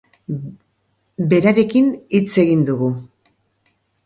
[1.33, 2.89] Berarekin hitz egin dugu.